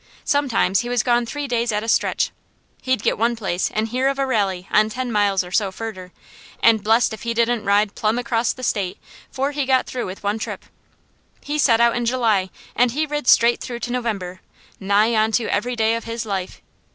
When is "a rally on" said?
4.17-4.89